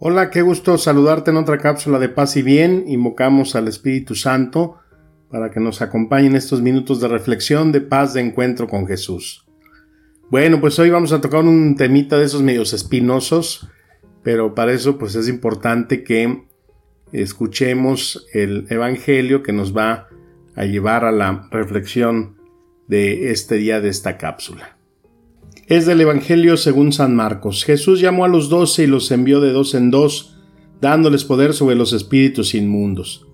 [0.00, 2.84] Hola, qué gusto saludarte en otra cápsula de paz y bien.
[2.86, 4.76] Invocamos al Espíritu Santo
[5.28, 9.44] para que nos acompañen estos minutos de reflexión, de paz, de encuentro con Jesús.
[10.30, 13.68] Bueno, pues hoy vamos a tocar un temita de esos medios espinosos,
[14.22, 16.44] pero para eso pues es importante que
[17.10, 20.06] escuchemos el Evangelio que nos va
[20.54, 22.36] a llevar a la reflexión
[22.86, 24.77] de este día de esta cápsula.
[25.68, 27.62] Es del Evangelio según San Marcos.
[27.62, 30.40] Jesús llamó a los doce y los envió de dos en dos,
[30.80, 33.28] dándoles poder sobre los espíritus inmundos.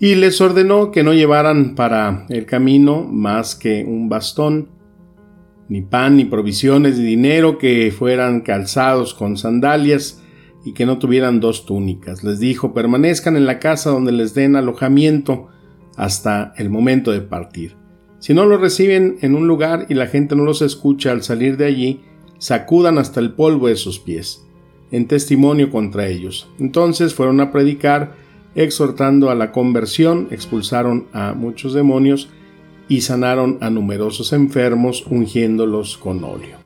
[0.00, 4.70] Y les ordenó que no llevaran para el camino más que un bastón,
[5.68, 10.20] ni pan, ni provisiones, ni dinero, que fueran calzados con sandalias
[10.64, 12.24] y que no tuvieran dos túnicas.
[12.24, 15.46] Les dijo, permanezcan en la casa donde les den alojamiento
[15.96, 17.76] hasta el momento de partir.
[18.20, 21.56] Si no lo reciben en un lugar y la gente no los escucha al salir
[21.56, 22.00] de allí,
[22.38, 24.44] sacudan hasta el polvo de sus pies,
[24.90, 26.48] en testimonio contra ellos.
[26.58, 28.14] Entonces fueron a predicar,
[28.54, 32.28] exhortando a la conversión, expulsaron a muchos demonios
[32.88, 36.58] y sanaron a numerosos enfermos, ungiéndolos con óleo.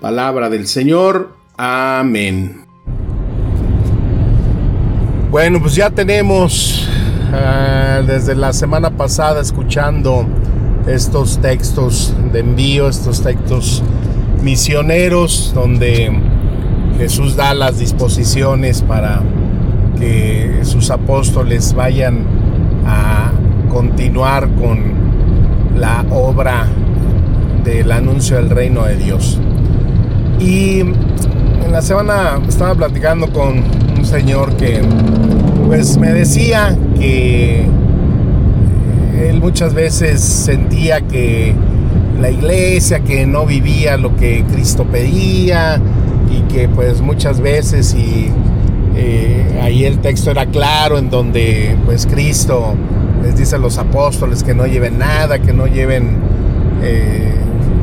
[0.00, 1.36] Palabra del Señor.
[1.56, 2.64] Amén.
[5.30, 6.88] Bueno, pues ya tenemos
[7.30, 10.26] uh, desde la semana pasada escuchando
[10.86, 13.82] estos textos de envío, estos textos
[14.42, 16.12] misioneros, donde
[16.98, 19.22] Jesús da las disposiciones para
[19.98, 22.26] que sus apóstoles vayan
[22.86, 23.32] a
[23.70, 24.94] continuar con
[25.76, 26.66] la obra
[27.64, 29.40] del anuncio del reino de Dios.
[30.38, 33.64] Y en la semana estaba platicando con
[33.96, 34.82] un señor que
[35.66, 37.66] pues me decía que
[39.34, 41.54] él muchas veces sentía que
[42.20, 45.80] la iglesia que no vivía lo que Cristo pedía
[46.30, 48.30] y que pues muchas veces y
[48.96, 52.74] eh, ahí el texto era claro en donde pues Cristo
[53.22, 56.18] les dice a los apóstoles que no lleven nada, que no lleven
[56.82, 57.34] eh,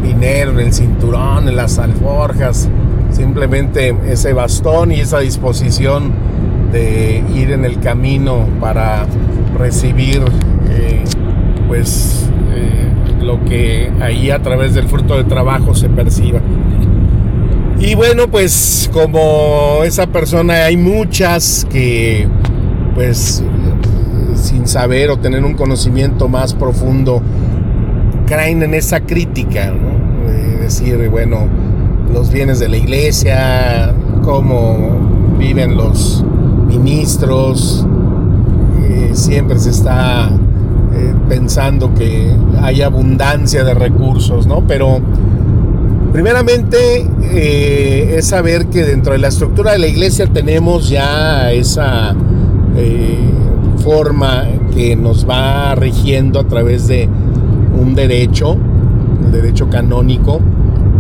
[0.04, 2.70] dinero en el cinturón, en las alforjas,
[3.12, 6.14] simplemente ese bastón y esa disposición
[6.72, 9.06] de ir en el camino para
[9.58, 10.24] recibir
[10.70, 11.04] eh,
[11.72, 16.42] pues eh, lo que ahí a través del fruto de trabajo se perciba.
[17.80, 22.28] Y bueno, pues como esa persona hay muchas que
[22.94, 23.42] pues
[24.36, 27.22] sin saber o tener un conocimiento más profundo
[28.28, 30.30] caen en esa crítica, ¿no?
[30.30, 31.48] De decir, bueno,
[32.12, 36.22] los bienes de la iglesia, cómo viven los
[36.68, 37.88] ministros,
[38.90, 40.34] eh, siempre se está
[41.32, 42.30] pensando que
[42.62, 44.68] hay abundancia de recursos, ¿no?
[44.68, 45.00] Pero
[46.12, 52.14] primeramente eh, es saber que dentro de la estructura de la iglesia tenemos ya esa
[53.78, 54.44] forma
[54.76, 57.08] que nos va rigiendo a través de
[57.80, 58.58] un derecho,
[59.24, 60.42] el derecho canónico,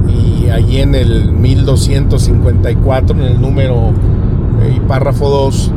[0.08, 3.92] y allí en el 1254, en el número
[4.74, 5.72] y párrafo 2,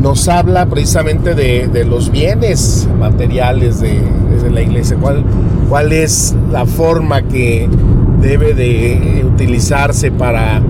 [0.00, 4.00] nos habla precisamente de, los bienes materiales de,
[4.50, 5.24] la iglesia, cuál,
[5.68, 7.68] cuál es la forma que
[8.20, 10.62] debe de utilizarse para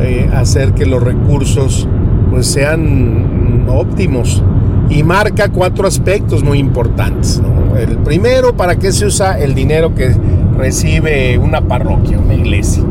[0.00, 1.88] eh, hacer que los recursos
[2.30, 4.42] pues sean óptimos
[4.90, 7.40] y marca cuatro aspectos muy importantes.
[7.78, 10.14] El primero, ¿para qué se usa el dinero que
[10.56, 12.82] recibe una parroquia, una iglesia?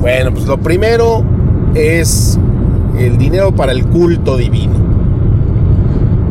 [0.00, 1.22] Bueno, pues lo primero
[1.74, 2.38] es
[2.98, 4.93] el dinero para el culto divino.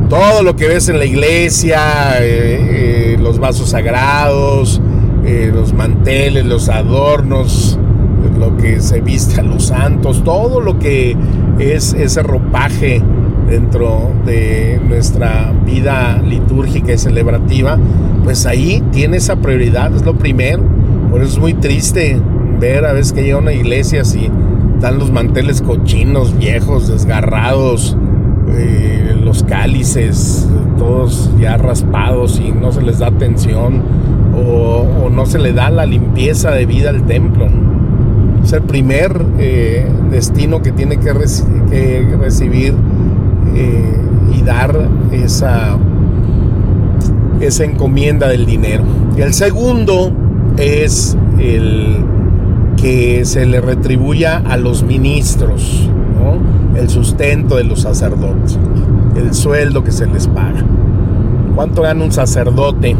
[0.09, 4.81] Todo lo que ves en la iglesia, eh, eh, los vasos sagrados,
[5.25, 7.79] eh, los manteles, los adornos,
[8.37, 11.15] lo que se viste a los santos, todo lo que
[11.59, 13.01] es ese ropaje
[13.49, 17.77] dentro de nuestra vida litúrgica y celebrativa,
[18.23, 20.63] pues ahí tiene esa prioridad, es lo primero.
[21.09, 22.19] Por eso es muy triste
[22.59, 24.29] ver a veces que llega una iglesia así,
[24.75, 27.95] están los manteles cochinos, viejos, desgarrados,
[29.23, 30.47] los cálices,
[30.77, 33.81] todos ya raspados y no se les da atención
[34.35, 37.47] o, no se le da la limpieza de vida al templo.
[38.43, 42.73] Es el primer eh, destino que tiene que, recibir
[43.55, 43.97] eh,
[44.35, 45.77] y dar esa,
[47.39, 48.83] esa encomienda del dinero.
[49.17, 50.11] El segundo
[50.57, 51.97] es el
[52.75, 55.89] que se le retribuya a los ministros
[56.75, 58.57] el sustento de los sacerdotes,
[59.15, 60.63] el sueldo que se les paga.
[61.55, 62.95] ¿Cuánto gana un sacerdote?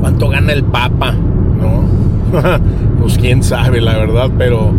[0.00, 1.12] ¿Cuánto gana el papa?
[1.12, 1.82] ¿No?
[3.00, 4.70] pues quién sabe, la verdad, pero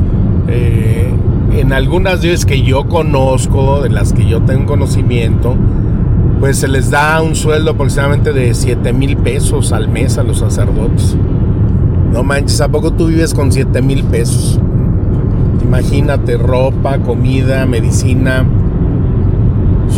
[0.48, 1.12] eh,
[1.54, 5.56] en algunas veces que yo conozco, de las que yo tengo conocimiento,
[6.40, 10.40] pues se les da un sueldo aproximadamente de 7 mil pesos al mes a los
[10.40, 11.16] sacerdotes.
[12.12, 14.60] No manches, ¿a poco tú vives con 7 mil pesos?
[15.62, 18.46] Imagínate ropa, comida, medicina,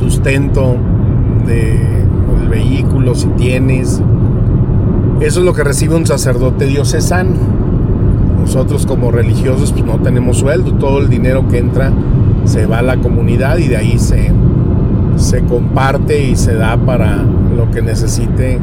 [0.04, 0.76] sustento
[1.48, 1.80] de,
[2.40, 4.02] del vehículo si tienes.
[5.22, 7.36] Eso es lo que recibe un sacerdote diocesano.
[8.42, 11.94] Nosotros como religiosos pues no tenemos sueldo, todo el dinero que entra
[12.44, 14.32] se va a la comunidad y de ahí se,
[15.16, 17.24] se comparte y se da para
[17.56, 18.60] lo que necesite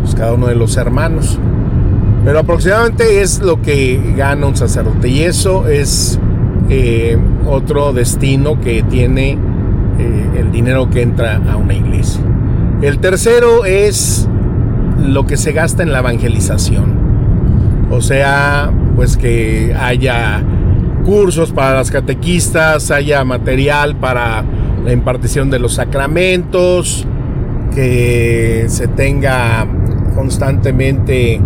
[0.00, 1.40] pues, cada uno de los hermanos.
[2.24, 6.20] Pero aproximadamente es lo que gana un sacerdote y eso es
[6.70, 9.36] eh, otro destino que tiene
[9.98, 12.20] eh, el dinero que entra a una iglesia.
[12.82, 14.28] El tercero es
[14.98, 17.04] lo que se gasta en la evangelización.
[17.90, 20.42] O sea, pues que haya
[21.04, 24.44] cursos para las catequistas, haya material para
[24.84, 27.06] la impartición de los sacramentos,
[27.74, 29.66] que se tenga
[30.14, 31.40] constantemente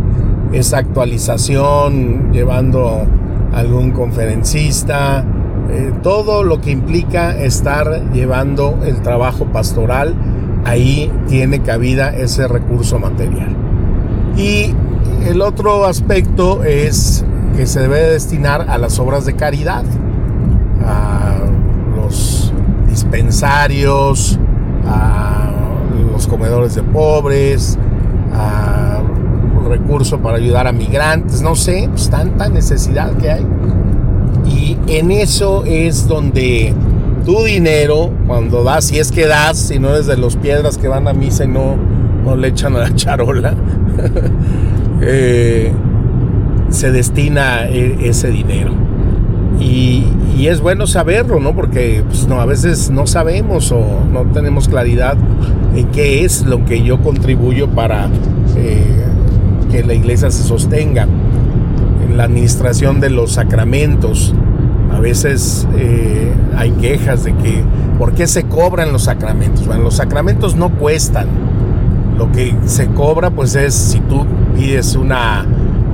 [0.53, 3.07] esa actualización llevando
[3.53, 5.25] algún conferencista,
[5.71, 10.15] eh, todo lo que implica estar llevando el trabajo pastoral,
[10.65, 13.55] ahí tiene cabida ese recurso material.
[14.37, 14.75] Y
[15.27, 17.25] el otro aspecto es
[17.57, 19.85] que se debe destinar a las obras de caridad,
[20.87, 21.39] a
[21.97, 22.53] los
[22.89, 24.39] dispensarios,
[24.87, 25.51] a
[26.13, 27.79] los comedores de pobres,
[28.33, 29.03] a
[29.69, 33.47] recurso para ayudar a migrantes, no sé, pues tanta necesidad que hay.
[34.49, 36.75] Y en eso es donde
[37.25, 40.89] tu dinero, cuando das, si es que das, si no eres de los piedras que
[40.89, 41.77] van a misa y no,
[42.25, 43.55] no le echan a la charola,
[45.03, 45.73] eh,
[46.71, 48.73] se destina e, ese dinero.
[49.61, 50.05] Y,
[50.47, 51.55] es bueno saberlo, ¿no?
[51.55, 55.17] Porque pues, no, a veces no sabemos o no tenemos claridad
[55.75, 58.09] en qué es lo que yo contribuyo para
[58.57, 59.05] eh,
[59.71, 61.07] que la iglesia se sostenga
[62.15, 64.35] la administración de los sacramentos.
[64.93, 67.63] A veces eh, hay quejas de que,
[67.99, 69.67] ¿por qué se cobran los sacramentos?
[69.67, 71.27] Bueno, los sacramentos no cuestan.
[72.17, 74.27] Lo que se cobra, pues es si tú
[74.57, 75.47] pides una,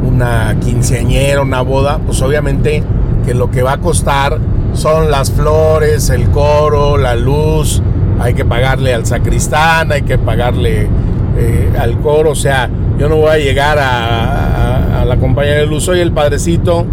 [0.07, 2.83] una quinceañera, una boda, pues obviamente
[3.27, 4.39] que lo que va a costar
[4.73, 7.83] son las flores, el coro, la luz,
[8.19, 10.89] hay que pagarle al sacristán, hay que pagarle
[11.37, 14.64] eh, al coro, o sea, yo no voy a llegar a,
[15.05, 16.85] la compañía de luz, soy el padrecito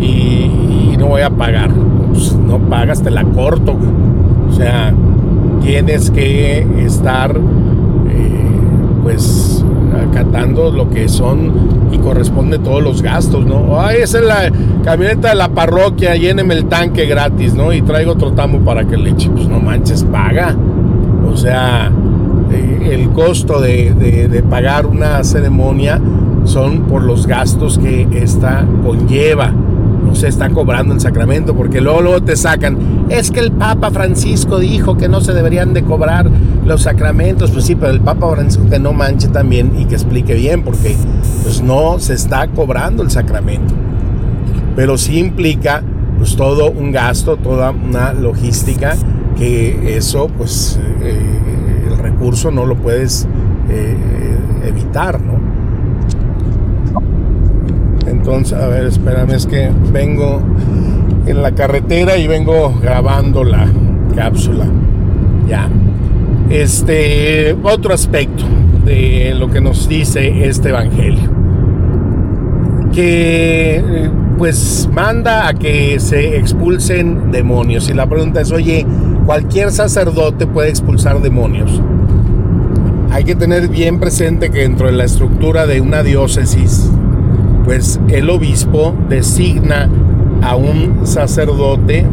[0.00, 1.70] y, no voy a pagar.
[2.12, 3.76] Pues, no pagas, te la corto.
[4.48, 4.94] O sea,
[5.60, 9.64] tienes que estar eh, pues
[10.10, 11.52] acatando lo que son
[11.92, 13.78] y corresponde todos los gastos, ¿no?
[13.78, 14.52] Ay, esa es la
[14.84, 17.72] camioneta de la parroquia, lléneme el tanque gratis, ¿no?
[17.72, 19.28] Y traigo otro tamo para que le eche.
[19.28, 20.56] Pues no manches, paga.
[21.30, 21.90] O sea,
[22.90, 26.00] el costo de, pagar una ceremonia
[26.46, 29.52] son por los gastos que esta conlleva.
[30.04, 33.06] No se está cobrando el sacramento porque luego, te sacan.
[33.08, 36.30] Es que el Papa Francisco dijo que no se deberían de cobrar
[36.64, 37.50] los sacramentos.
[37.50, 40.96] Pues sí, pero el Papa Francisco que no manche también y que explique bien porque
[41.42, 43.74] pues no se está cobrando el sacramento.
[44.76, 45.82] Pero sí implica
[46.18, 48.96] pues todo un gasto, toda una logística
[49.36, 51.36] que eso pues eh,
[52.00, 53.26] recurso no lo puedes
[53.68, 53.96] eh,
[54.64, 55.34] evitar, ¿no?
[58.26, 60.42] Entonces, a ver, espérame, es que vengo
[61.26, 63.68] en la carretera y vengo grabando la
[64.16, 64.66] cápsula.
[65.46, 65.68] Ya.
[66.50, 68.42] Este, otro aspecto
[68.84, 71.30] de lo que nos dice este evangelio.
[72.92, 77.88] Que pues manda a que se expulsen demonios.
[77.88, 78.84] Y la pregunta es, oye,
[79.24, 81.80] cualquier sacerdote puede expulsar demonios
[83.16, 86.90] hay que tener bien presente que dentro de la estructura de una diócesis,
[87.66, 89.90] pues el obispo designa
[90.40, 92.06] a un sacerdote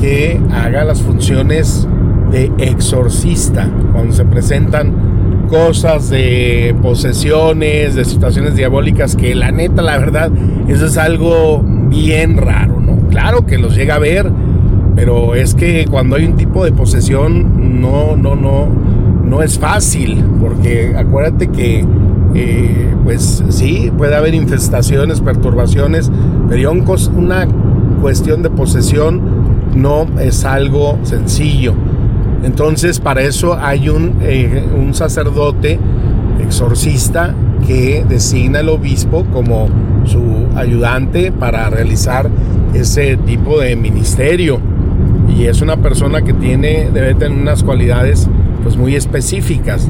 [0.00, 1.86] que haga las funciones
[2.32, 9.98] de exorcista cuando se presentan cosas de posesiones, de situaciones diabólicas, que la neta, la
[9.98, 10.30] verdad,
[10.66, 12.96] eso es algo bien raro, ¿no?
[13.10, 14.32] claro que los llega a ver,
[14.94, 18.66] pero es que cuando hay un tipo de posesión no, no, no,
[19.24, 21.84] no es fácil, porque acuérdate que
[22.38, 26.10] eh, pues sí, puede haber infestaciones, perturbaciones,
[26.50, 27.48] pero una
[28.02, 29.22] cuestión de posesión
[29.74, 31.72] no es algo sencillo.
[32.42, 35.78] Entonces, para eso hay un, eh, un sacerdote
[36.40, 37.34] exorcista
[37.66, 39.68] que designa el obispo como
[40.04, 42.28] su ayudante para realizar
[42.74, 44.60] ese tipo de ministerio.
[45.34, 48.28] Y es una persona que tiene, debe tener unas cualidades
[48.62, 49.88] pues muy específicas,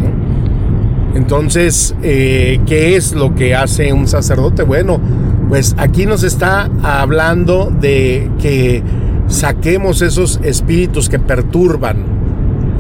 [1.16, 4.64] Entonces, eh, ¿qué es lo que hace un sacerdote?
[4.64, 5.00] Bueno,
[5.48, 8.82] pues aquí nos está hablando de que
[9.26, 12.04] saquemos esos espíritus que perturban.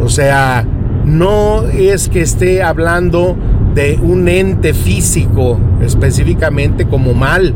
[0.02, 0.66] O sea,
[1.06, 3.38] no es que esté hablando
[3.74, 7.54] de un ente físico específicamente como mal,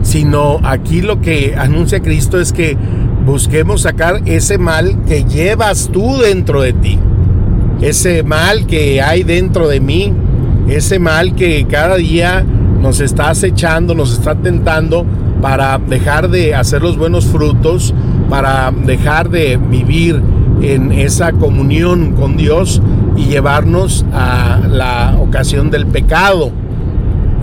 [0.00, 2.78] sino aquí lo que anuncia Cristo es que
[3.26, 6.98] busquemos sacar ese mal que llevas tú dentro de ti,
[7.84, 10.10] ese mal que hay dentro de mí,
[10.68, 12.44] ese mal que cada día
[12.80, 15.04] nos está acechando, nos está tentando
[15.42, 17.94] para dejar de hacer los buenos frutos,
[18.30, 20.22] para dejar de vivir
[20.62, 22.80] en esa comunión con Dios
[23.18, 26.52] y llevarnos a la ocasión del pecado.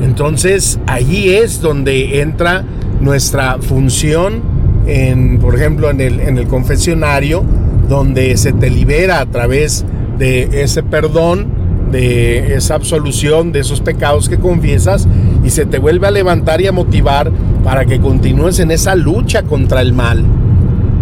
[0.02, 2.64] Entonces allí es donde entra
[3.00, 4.42] nuestra función,
[4.88, 7.44] en, por ejemplo, en el, en el confesionario,
[7.88, 14.30] donde se te libera a través de ese perdón, de esa absolución de esos pecados
[14.30, 15.08] que confiesas
[15.44, 17.32] y se te vuelve a levantar y a motivar
[17.64, 20.24] para que continúes en esa lucha contra el mal.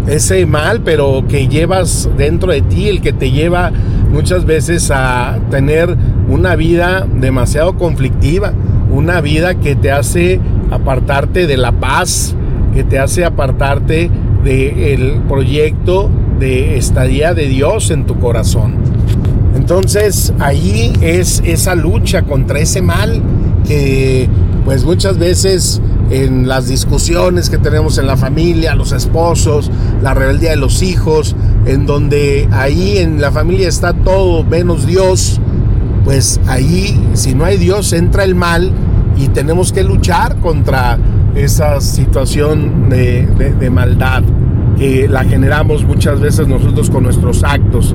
[0.07, 3.71] Ese mal, pero que llevas dentro de ti, el que te lleva
[4.11, 5.95] muchas veces a tener
[6.27, 8.53] una vida demasiado conflictiva,
[8.91, 10.39] una vida que te hace
[10.71, 12.35] apartarte de la paz,
[12.73, 14.09] que te hace apartarte
[14.43, 18.75] del proyecto de estadía de Dios en tu corazón.
[19.55, 23.21] Entonces ahí es esa lucha contra ese mal
[23.67, 24.29] que
[24.65, 29.69] pues muchas veces en las discusiones que tenemos en la familia, los esposos,
[30.01, 35.39] la rebeldía de los hijos, en donde ahí en la familia está todo menos Dios,
[36.03, 38.71] pues ahí si no hay Dios entra el mal
[39.19, 40.97] y tenemos que luchar contra
[41.35, 44.23] esa situación de, maldad
[44.77, 47.93] que la generamos muchas veces nosotros con nuestros actos,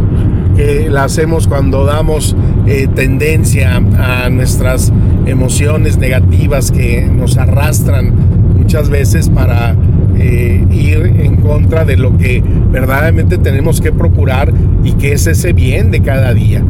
[0.54, 4.92] que la hacemos cuando damos eh, tendencia a nuestras
[5.24, 8.12] emociones negativas que nos arrastran
[8.58, 9.74] muchas veces para
[10.18, 14.52] eh, ir en contra de lo que verdaderamente tenemos que procurar
[14.84, 16.62] y que es ese bien de cada día.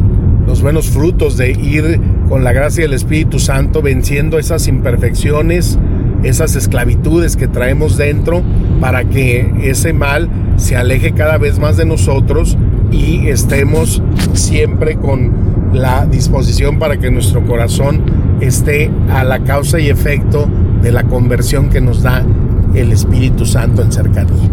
[0.47, 1.99] Los buenos frutos de ir
[2.29, 5.77] con la gracia del Espíritu Santo venciendo esas imperfecciones,
[6.23, 8.43] esas esclavitudes que traemos dentro
[8.79, 12.57] para que ese mal se aleje cada vez más de nosotros
[12.91, 14.01] y estemos
[14.33, 15.33] siempre con
[15.73, 18.01] la disposición para que nuestro corazón
[18.39, 20.47] esté a la causa y efecto
[20.81, 22.25] de la conversión que nos da
[22.73, 24.49] el Espíritu Santo en cercanía.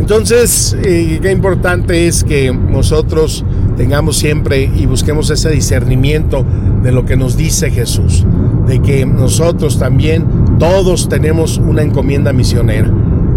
[0.00, 3.44] Entonces, eh, qué importante es que nosotros
[3.76, 6.44] tengamos siempre y busquemos ese discernimiento
[6.82, 8.24] de lo que nos dice Jesús,
[8.66, 10.26] de que nosotros también
[10.58, 12.90] todos tenemos una encomienda misionera.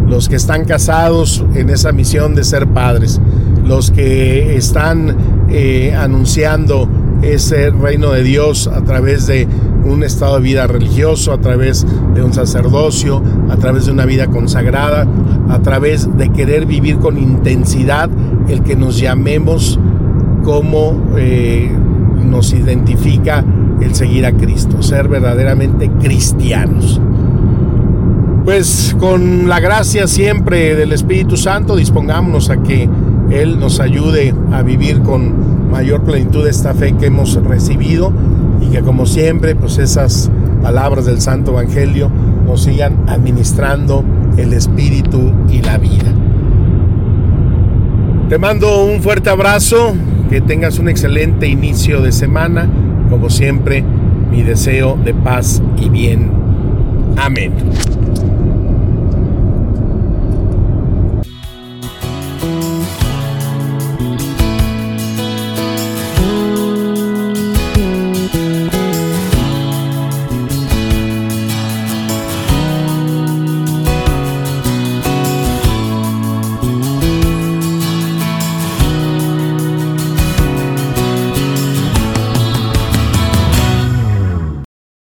[0.07, 3.21] Los que están casados en esa misión de ser padres,
[3.63, 5.15] los que están
[5.49, 6.89] eh, anunciando
[7.21, 9.47] ese reino de Dios a través de
[9.83, 14.27] un estado de vida religioso, a través de un sacerdocio, a través de una vida
[14.27, 15.07] consagrada,
[15.49, 18.09] a través de querer vivir con intensidad
[18.47, 19.79] el que nos llamemos
[20.43, 21.71] como eh,
[22.23, 23.43] nos identifica
[23.81, 26.99] el seguir a Cristo, ser verdaderamente cristianos.
[28.45, 32.89] Pues con la gracia siempre del Espíritu Santo dispongámonos a que
[33.29, 38.11] Él nos ayude a vivir con mayor plenitud esta fe que hemos recibido
[38.61, 40.31] y que como siempre pues esas
[40.61, 42.09] palabras del Santo Evangelio
[42.45, 44.03] nos sigan administrando
[44.37, 46.11] el Espíritu y la vida.
[48.29, 49.93] Te mando un fuerte abrazo,
[50.29, 52.69] que tengas un excelente inicio de semana,
[53.09, 53.83] como siempre,
[54.31, 56.31] mi deseo de paz y bien.
[57.17, 57.53] Amén.